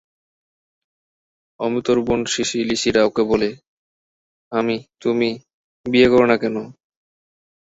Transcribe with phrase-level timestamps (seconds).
[1.59, 3.49] অমিতর বোন সিসি-লিসিরা ওকে বলে,
[4.51, 5.29] অমি, তুমি
[5.85, 6.55] বিয়ে কর না কেন?